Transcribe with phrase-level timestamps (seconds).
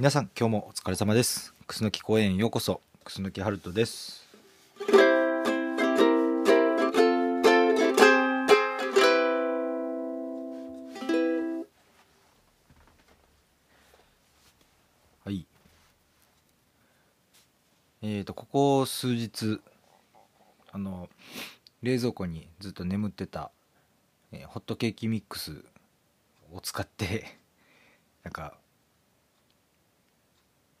[0.00, 1.52] 皆さん今日もお疲れ様です。
[1.66, 2.80] 楠木公園へようこそ。
[3.04, 4.26] 楠木春人です。
[15.22, 15.46] はい。
[18.00, 19.60] えーとここ数日
[20.72, 21.10] あの
[21.82, 23.50] 冷蔵庫にずっと眠ってた、
[24.32, 25.62] えーホットケーキミックス
[26.54, 27.38] を使って
[28.24, 28.54] なんか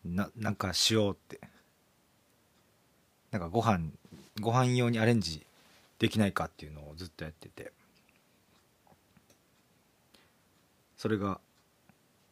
[0.04, 1.40] ななんかしようって。
[3.30, 3.90] なんかご飯
[4.40, 5.46] ご飯用にアレンジ
[5.98, 7.72] できないかっていうのをずっとやってて。
[10.96, 11.40] それが、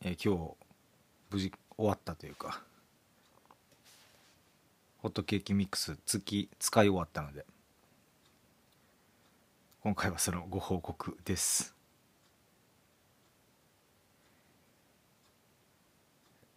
[0.03, 0.55] えー今日
[1.31, 2.63] 無事終わったというか。
[4.99, 7.47] ホットケーキミックス月使い終わったので。
[9.81, 11.75] 今回はそのご報告です。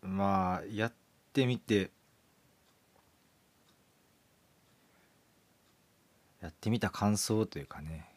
[0.01, 0.93] まあやっ
[1.34, 1.91] てみて。
[6.41, 8.10] やってみた感想というかね。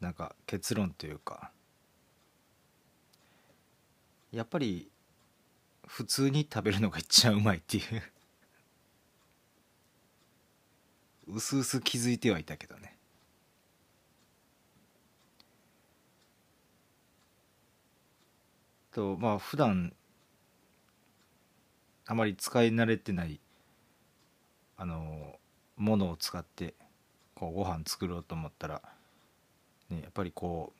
[0.00, 1.50] なんか結論というか。
[4.30, 4.90] やっぱり
[5.86, 8.02] 普通に食べるのが一番うまいっていう。
[11.26, 12.93] うすうす気づいてはいたけどね。
[18.94, 19.92] とまあ普段
[22.06, 23.40] あまり使い慣れてない
[24.76, 25.36] あの
[25.76, 26.74] ものを使って
[27.34, 28.82] こうご飯作ろうと思ったら、
[29.90, 30.72] ね、やっぱりこ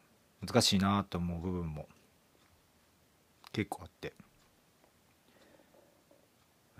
[0.43, 1.87] う難しいなと思う部分も
[3.53, 4.13] 結構あって。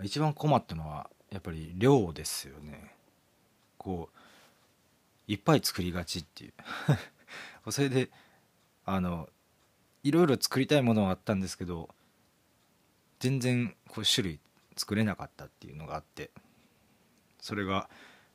[0.03, 2.91] 一番困ったのはやっぱり量ですよね。
[3.77, 4.09] こ
[5.27, 6.53] ういっぱい作りがちっていう。
[7.71, 8.09] それで
[8.85, 9.29] あの
[10.05, 11.89] いろいろ作りたいものはあったんですけど
[13.19, 14.39] 全然こう種類
[14.77, 16.29] 作れなかったっていうのがあって
[17.41, 17.89] それが、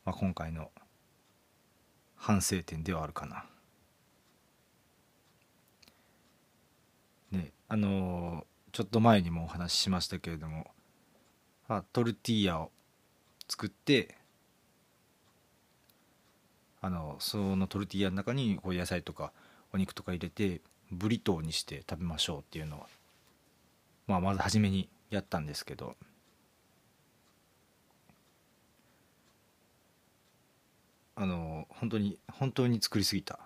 [0.05, 0.73] まあ、今回の
[2.17, 3.47] 反省点ではあるかな。
[7.31, 10.71] ねあのーちょっと前にもお話ししましたけれども
[11.69, 12.71] あトルティーヤを
[13.49, 14.15] 作って
[16.81, 19.33] あのそのトルティーヤの中にこう野菜とか
[19.73, 22.87] お肉とか入れてブリトーにして食べましょうっていうのを、
[24.07, 25.97] まあ、まず初めにやったんですけど。
[31.17, 33.39] あの本当に本当に作りすぎた。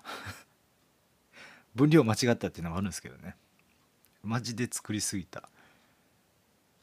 [1.75, 3.37] 分量間違ったっていうのはあるんですけどね。
[4.23, 5.49] マジで作りすぎた。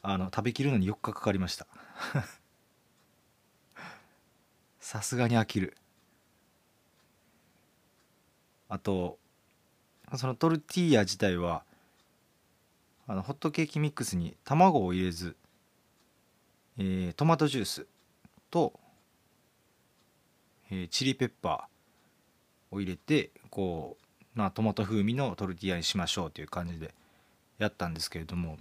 [0.02, 1.66] あの食べきるのに4日かかりました。
[4.80, 5.78] さすがに飽きる。
[8.68, 9.18] あと
[10.18, 11.62] そのトルティーヤ自体は
[13.06, 15.36] あのホットケーキミックスに卵を入れず、
[16.78, 17.86] えートマトジュース
[18.50, 18.72] と、
[20.70, 23.96] えーチリペッパーを入れてこ
[24.34, 26.94] う、ま、トマト風味のトルティーヤにしましょうという感じで
[27.58, 28.56] やったんですけれども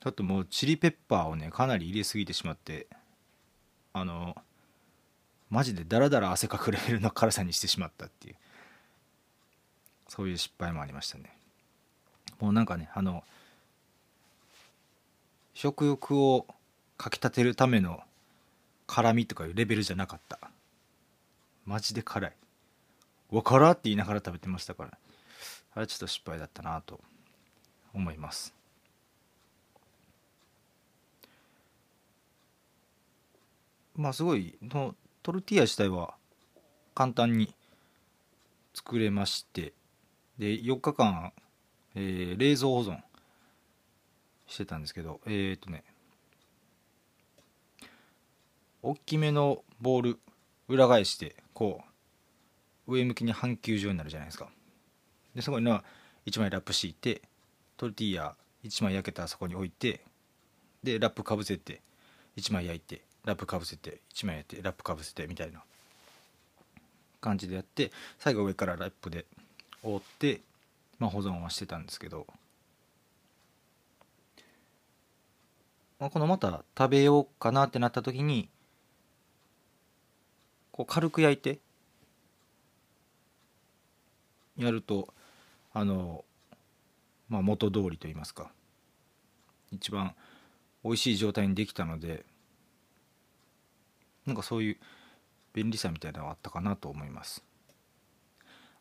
[0.00, 2.86] ちょっともうチリペッパーをねかなり入れすぎてしまって
[3.92, 4.36] あの
[5.50, 8.36] マジでダラダラ汗かくレベルの辛さにしてしまったっていう。
[10.08, 11.36] そういう失敗もありましたね。
[12.40, 13.24] もうなんかねあの
[15.54, 16.46] 食欲を
[16.96, 18.00] かきたてるための
[18.86, 20.38] 辛みとかいうレベルじゃなかった。
[21.64, 22.32] マジで辛い。
[23.30, 24.98] うわ辛って言いながら食べてましたから。
[25.76, 27.00] あれちょっと失敗だったなと
[27.92, 28.54] 思います。
[33.96, 36.14] まあすごいのトルティーヤ自体は
[36.94, 37.54] 簡単に
[38.74, 39.72] 作れまして。
[40.38, 41.32] で4日間、
[41.94, 42.98] えー冷蔵保存
[44.46, 45.84] してたんですけどえっ、とね
[48.82, 50.18] 大きめのボール
[50.68, 51.82] 裏返してこ
[52.86, 54.48] う上向きに半球状になるじゃないですか。
[55.34, 55.84] でそこには
[56.26, 57.22] 1枚ラップ敷いて
[57.76, 60.02] トルティーヤ1枚焼けたらそこに置いて
[60.82, 61.80] でラップかぶせて
[62.36, 65.62] 1枚焼いてラップかぶせて1枚焼いてラップかぶせてみたいな
[67.20, 69.24] 感じでやって最後上からラップで
[69.84, 70.40] 覆って、
[70.98, 72.26] まあ、保存はしてたんですけど、
[76.00, 78.48] まあ、このまた食べようかなってなった時に
[80.72, 81.60] こう軽く焼いて
[84.56, 85.12] やると
[85.72, 86.24] あの、
[87.28, 88.50] まあ、元通りといいますか
[89.70, 90.14] 一番
[90.82, 92.24] 美味しい状態にできたので
[94.26, 94.76] なんかそういう
[95.52, 97.44] 便利さみたいなのがあったかなと思います。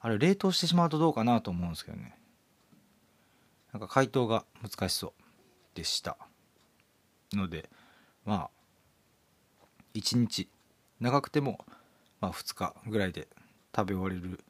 [0.03, 2.19] あれ冷凍してしまうとどうかなと思うんですけどね。
[3.71, 5.11] なんか回答が難しそう
[5.75, 6.17] でした
[7.31, 7.69] ので
[8.25, 8.50] ま
[9.63, 9.65] あ
[9.95, 10.50] 1日
[11.00, 11.65] 長くても
[12.19, 13.29] まあ2日ぐらいで
[13.75, 14.41] 食べ終われる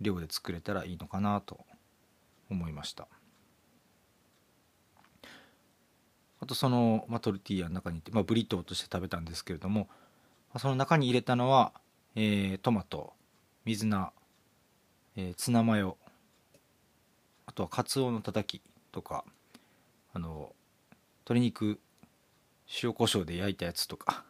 [0.00, 1.58] 量で作れたらいいのかなと
[2.48, 3.08] 思いました。
[6.40, 9.88] あとその、まあ、トルティーヤの中にまあ、ブリトーとして食べたんですけれども、
[10.56, 11.72] その中に入れたのは、
[12.14, 13.12] えー、トマト
[13.64, 14.12] 水菜、
[15.20, 15.96] えー、ツナマヨ。
[17.46, 18.62] あとはカツオのたたき
[18.92, 19.24] とか。
[20.12, 20.52] あの
[21.24, 21.80] 鶏肉
[22.84, 24.22] 塩コショウで焼いたやつとか。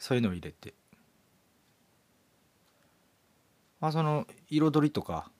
[0.00, 0.74] そういうのを入れて。
[3.78, 5.30] まあその彩りとか。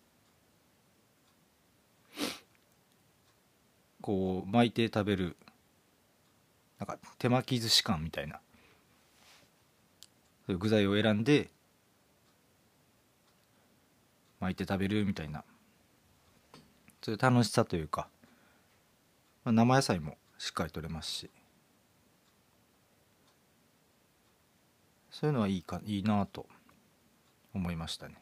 [4.03, 5.37] こう巻いて食べる。
[6.79, 8.41] なんか手巻き寿司感みたいな。
[10.47, 11.51] 具材を選んで
[14.41, 15.45] 巻いて食べるみたいな。
[17.03, 18.09] そういう楽しさというか、
[19.45, 21.31] まあ、生野菜もしっかり取れますし。
[25.11, 26.47] そういうのはいいかいいなと
[27.55, 28.15] 思いましたね。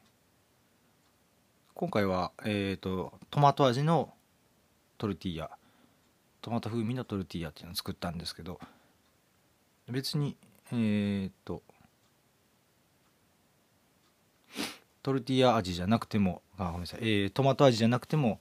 [1.74, 4.12] 今回はえっ、ー、とトマト味の
[4.96, 5.50] トルティーヤ。
[6.40, 8.60] トマト風味のトルティーヤっていうのを作ったんですけど
[9.88, 10.36] 別に
[10.72, 11.62] えっ、ー、と
[15.02, 18.40] トルティーヤ味じゃなくてもあごめんなさい、えー、トマト味じゃなくても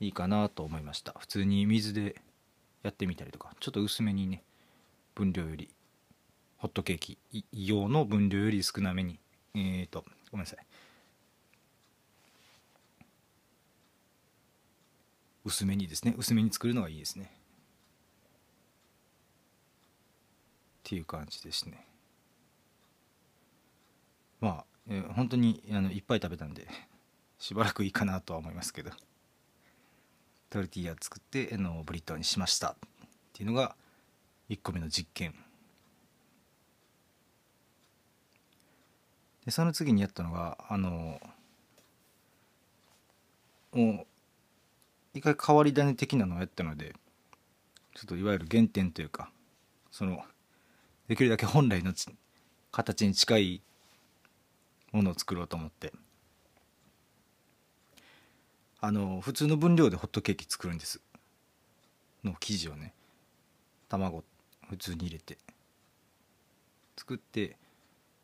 [0.00, 1.14] いいかなと思いました。
[1.18, 2.16] 普通に水で
[2.82, 3.54] やってみたりとか。
[3.60, 4.42] ちょっと薄めにね
[5.14, 5.70] 分量より
[6.58, 7.18] ホットケーキ。
[7.52, 9.18] 用の分量より少なめに。
[9.54, 10.66] えっ、ー、とごめんなさい。
[15.44, 16.14] 薄めにですね。
[16.18, 17.32] 薄めに作るのがいいですね。
[20.86, 21.86] っていう感じですね。
[24.40, 26.66] まあ、えー、本当にあのいっぱい食べたんで
[27.38, 28.90] しばらくいいかなとは思いますけど。
[30.50, 32.76] トルティーヤ作ってあのブリトーにしましたっ
[33.32, 33.74] ていうのが
[34.48, 35.34] 1個目の実験。
[39.44, 41.20] でその次にやったのがあの
[43.72, 44.06] もう
[45.14, 46.94] 一回変わり種的なのをやったので
[47.94, 49.30] ちょっといわゆる原点というか
[49.92, 50.24] その
[51.06, 51.92] できるだけ本来の
[52.72, 53.62] 形に近い
[54.92, 55.92] ものを作ろうと思って。
[58.80, 61.00] あの普通の分量でホットケーキ作るんです。
[62.22, 62.94] の生地をね。
[63.88, 64.24] 卵
[64.68, 65.38] 普通に入れて。
[66.96, 67.56] 作って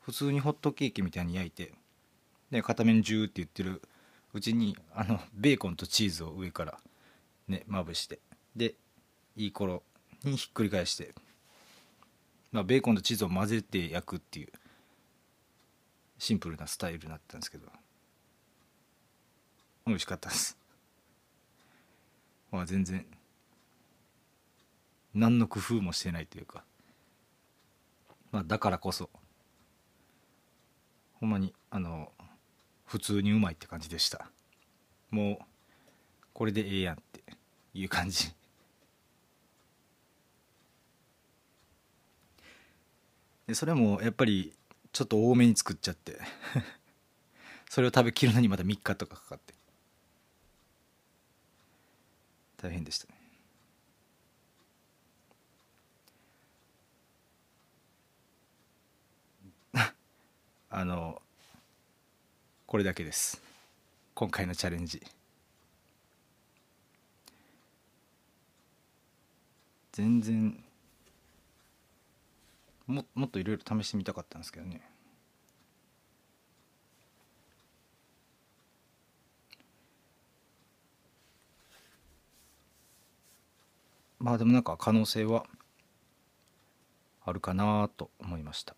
[0.01, 1.73] 普通にホットケーキみたいに焼いて。
[2.51, 3.83] で片面ジューって言ってる。
[4.35, 6.79] うちにあのベーコンとチーズを上から
[7.49, 8.21] ねまぶして。
[8.55, 8.75] で
[9.37, 9.83] いい頃
[10.25, 11.15] にひっくり返して、
[12.51, 14.53] まあ、ベーコンとチーズを混ぜて焼くっていう。
[16.23, 17.67] シンプルなスタイルになったんですけど。
[19.85, 20.57] 美味しかったです。
[22.53, 23.05] まあ全然
[25.15, 26.63] 何の工夫もしてないというか。
[28.31, 29.11] まあだからこそ
[31.15, 32.13] ほんまにあの
[32.85, 34.31] 普通にうまいって感じでした。
[35.11, 35.45] もう
[36.35, 37.25] これでええやんって
[37.75, 38.33] いう感じ。
[43.49, 44.53] でそれもやっぱり
[44.93, 46.19] ちょっと多めに作っちゃって。
[47.71, 49.55] それを食べきるのにまた3日とかかかって。
[52.59, 53.15] 大変でしたね。
[60.71, 61.23] あの
[62.67, 63.43] これだけです。
[64.15, 65.03] 今回のチャレンジ。
[69.93, 70.63] 全然
[72.93, 74.83] ももっといろいろ試してみたかったんですけどね。
[84.19, 85.45] まあでもなんか可能性は
[87.25, 88.77] あるかなと思いました。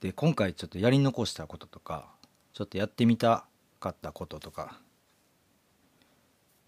[0.00, 2.08] で今回ちょっとやり残したこととか
[2.52, 3.46] ちょっとやってみた
[3.80, 4.80] かったこととか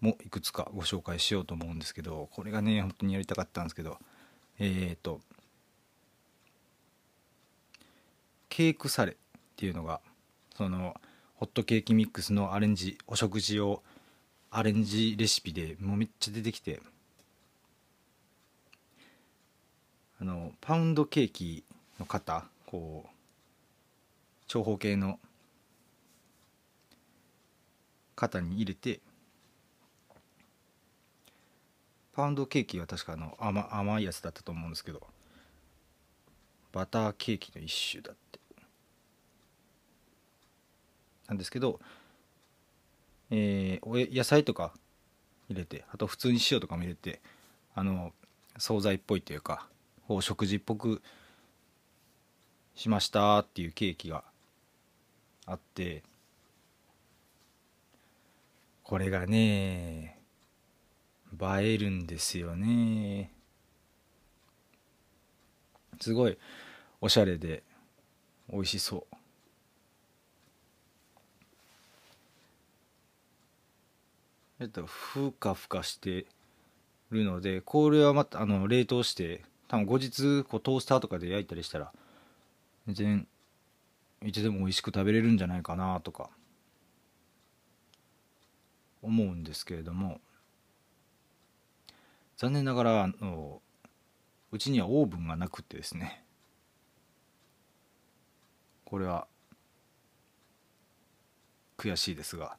[0.05, 3.97] もいくつかご紹介しようと思うんですけどこれがね本当にやりたかったんですけど
[4.59, 5.19] えっ、ー、と
[8.49, 9.15] ケークサレっ
[9.55, 9.99] ていうのが
[10.55, 10.95] その
[11.35, 13.81] ホットケーキミックスのアレンジお食事用
[14.51, 16.79] アレンジレシピでもうめっちゃ出てきて
[20.21, 21.65] あのパウンドケーキ
[21.99, 23.09] の型こう
[24.47, 25.19] 長方形の
[28.15, 29.01] 型に入れて
[32.15, 35.01] パウンドケーキは確かあの甘甘いやつだったと思うんですけど
[36.71, 38.39] バターケーキの一種だって。
[41.27, 41.79] なんですけど、
[43.31, 44.73] えーお野菜とか
[45.49, 47.21] 入れてあと普通に塩とかも入れて
[47.73, 48.13] あの
[48.57, 49.67] 惣菜っぽいというか
[50.07, 51.01] こう食事っぽく
[52.75, 54.23] しましたっていうケーキが
[55.45, 56.03] あって
[58.83, 59.94] これがね
[61.39, 63.31] 映えるんですよね。
[65.99, 66.37] すごい
[67.01, 67.63] おしゃれで
[68.51, 69.15] 美味しそう。
[74.59, 76.25] えっとふかふかして
[77.11, 81.91] るのでこれはまたあの冷凍して多分後日こうトースターとかで焼いたりしたら
[82.87, 83.27] 全然
[84.23, 86.29] いつでも美味しく食べれるんじゃないかなとか
[89.01, 90.19] 思うんですけれども。
[92.37, 93.61] 残念ながらあの
[94.51, 96.23] うちにはオーブンがなくてですね。
[98.83, 99.27] これは
[101.77, 102.57] 悔しいですが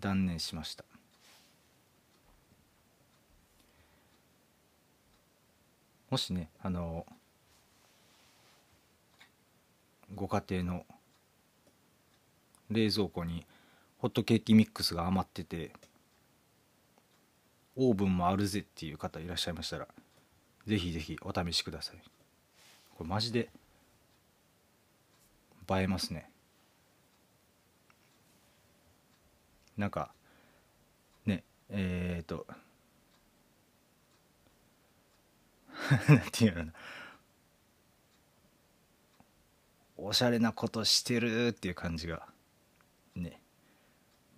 [0.00, 0.84] 断念しました。
[6.10, 7.04] もしねあの
[10.14, 10.86] ご家庭の
[12.70, 13.44] 冷蔵庫に
[13.98, 15.72] ホットケーキミックスが余ってて
[17.76, 19.86] オーブンもあるぜっていう方いらっしゃいましたら
[20.66, 21.96] ぜひぜひお試しください。
[22.96, 23.50] これマジで
[25.70, 26.30] 映えますね。
[29.76, 30.10] なんか
[31.26, 32.46] ねえっ、と
[36.08, 36.72] なんていうの
[39.98, 42.26] おしゃれなことしてるっていう感じが
[43.14, 43.40] ね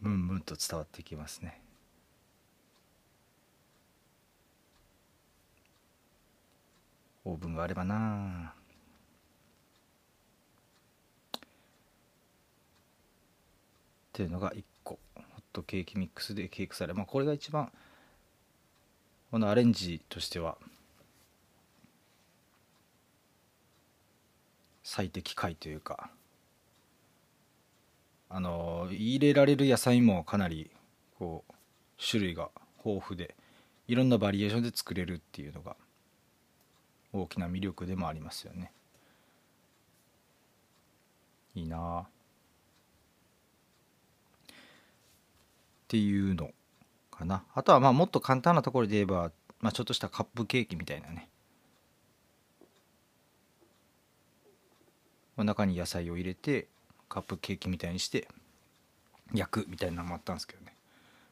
[0.00, 1.67] ムンムンと伝わってきますね。
[7.28, 8.54] オーブンがあればな。
[11.36, 11.40] っ
[14.12, 14.98] ていうのが1個。
[15.14, 17.70] ホットケーキミックスでケークサレまあこれが一番
[19.30, 20.56] このアレンジとしては
[24.82, 26.10] 最適解というか
[28.30, 30.70] あの入れられる野菜もかなり
[31.18, 31.52] こう
[31.98, 32.50] 種類が
[32.84, 33.34] 豊富で
[33.86, 35.76] いろんなバリエーションで作れるっていうのが
[37.12, 38.72] 大きな魅力でもありますよね。
[41.54, 42.00] いいな。
[42.00, 42.06] っ
[45.88, 46.50] ていうの
[47.10, 47.44] かな。
[47.54, 51.28] あとはまあもっと簡単なところで言えば、まあ、ちょっとしたカップケーキみたいなね。
[55.44, 56.66] 中に野菜を入れて
[57.08, 58.28] カップケーキみたいにして
[59.32, 60.74] 焼くみたいなのもあったんですけどね。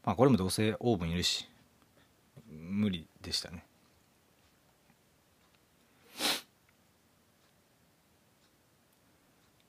[0.04, 1.48] まあこれもどうせオーブンいるし
[2.48, 3.64] 無理でしたね。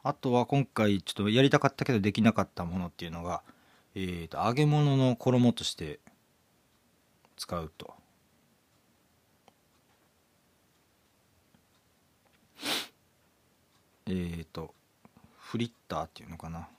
[0.07, 3.41] あとは今回ちょっとやりたかったけどできなかったものっていうのが、
[3.93, 5.99] えー、と揚げ物の衣として
[7.35, 7.93] 使うと。
[14.05, 14.73] えっ、ー、と
[15.39, 16.69] フリッターっていうのかな。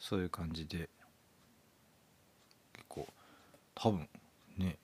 [0.00, 0.88] そういう感じで。
[2.72, 3.06] 結構
[3.76, 4.08] 多分
[4.58, 4.76] ね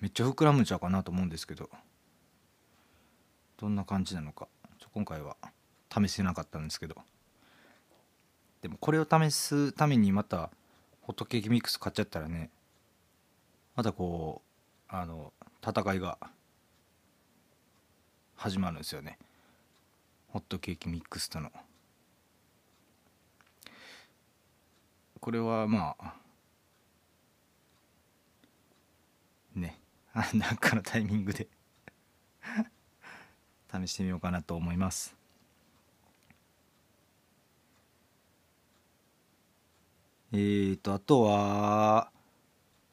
[0.00, 1.68] めっちゃ膨らむんちゃうかなと思うんですけど。
[3.58, 4.46] どんな感じなのか。
[4.94, 5.36] 今回は
[5.92, 6.96] 試せなかったんですけど。
[8.62, 10.50] でもこれを試すためにまた
[11.02, 12.50] ホットケーキミックス買っちゃったらね
[13.76, 15.32] またこうあの
[15.66, 16.18] 戦いが
[18.36, 19.18] 始まるんですよね。
[20.28, 21.50] ホットケーキミックスとの。
[25.20, 26.14] これはまあ
[29.54, 29.80] ね。
[30.34, 31.48] なんかのタイミングで。
[33.70, 35.14] 試してみようかなと思います。
[40.32, 42.10] えーとあとは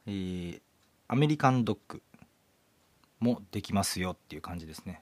[0.07, 0.61] えー、
[1.07, 2.01] アメリカンドッグ
[3.19, 5.01] もできますよっていう感じですね。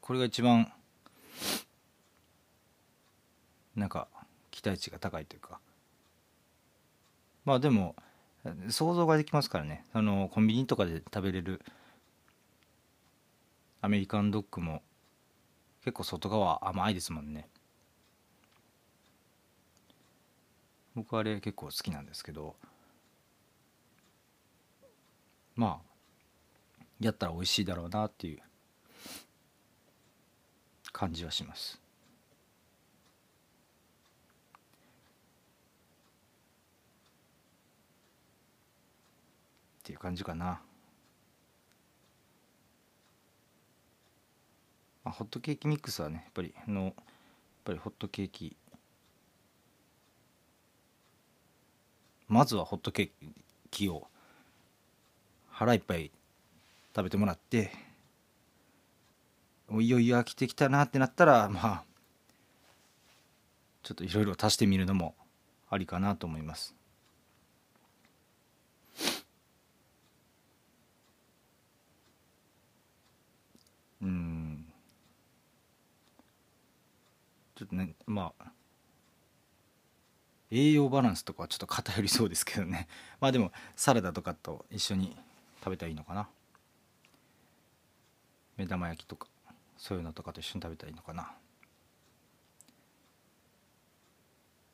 [0.00, 0.70] これが一番
[3.74, 4.08] なんか
[4.50, 5.60] 期待値が高いというか。
[7.44, 7.96] まあでも
[8.68, 9.84] 想像ができますからね。
[9.94, 11.62] あのコンビニとかで食べれる
[13.80, 14.82] アメリカンドッグも
[15.84, 17.48] 結構外側甘いですもんね。
[20.94, 22.56] 僕はあれ結構好きなんですけど。
[25.54, 28.42] まあやったら美味しいだろうなっていう。
[30.98, 31.80] 感じはします。
[39.78, 40.60] っていう感じかな、
[45.08, 46.94] あ、ホットケーキミックスはねやっぱりあの
[47.68, 48.56] ぱりホットケーキ。
[52.28, 53.28] まずはホットケー
[53.70, 54.06] キを
[55.50, 56.10] 腹いっぱい
[56.94, 57.72] 食べてもらって
[59.66, 61.84] もういよいよ飽きてきたなってなったらまあ
[63.82, 65.14] ちょっといろいろ足してみるのも
[65.70, 66.74] ありかなと思います
[74.02, 74.68] うん
[77.58, 78.52] ちょっとねまあ
[80.52, 82.86] 栄養バランスとかはちょっと偏りそうですけどね。
[83.20, 85.16] まあでもサラダとかと一緒に
[85.58, 86.28] 食べたらいいのかな。
[88.56, 89.28] 目玉焼きとか
[89.76, 91.34] そういうのとかと一緒に食べたらいいのかな。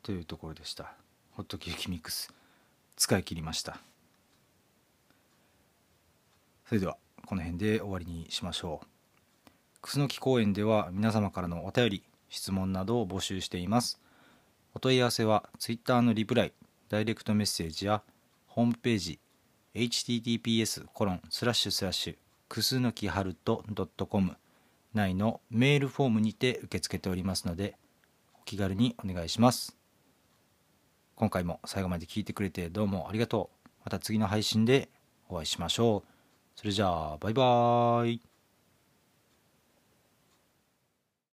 [0.03, 0.93] というところでした。
[1.31, 2.31] ホットケーキミックス。
[2.95, 3.79] 使い切りました。
[6.67, 8.87] それではこの辺で終わりにしましょう。
[9.81, 12.14] 楠木公園では皆様からのお便り。
[12.29, 13.99] 質問などを募集しています。
[14.73, 16.53] お問い合わせは Twitter のリプライ
[16.89, 18.01] ダイレクトメッセージや
[18.47, 19.19] ホームページ
[19.73, 22.15] https コロンスラッシュスラッシュ
[22.47, 23.63] くすのきはると
[24.09, 24.35] .com
[24.93, 27.75] 内のメールフォームにて受け付けておりますので
[28.39, 29.77] お気軽にお願いします。
[31.15, 33.69] 今回も最後まで聞いてくれてどうもありがとう。
[33.83, 34.89] また次の配信で
[35.29, 36.09] お会いしましょう。
[36.55, 38.34] それじゃあバイバーイ。